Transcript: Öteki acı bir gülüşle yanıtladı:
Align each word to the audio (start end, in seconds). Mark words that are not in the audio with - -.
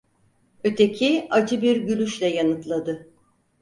Öteki 0.63 1.27
acı 1.31 1.61
bir 1.61 1.77
gülüşle 1.77 2.27
yanıtladı: 2.27 3.09